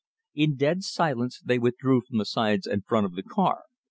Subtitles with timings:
[0.33, 3.65] In dead silence they withdrew from the sides and front of the car.